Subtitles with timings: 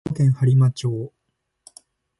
[0.07, 1.13] 兵庫県播磨町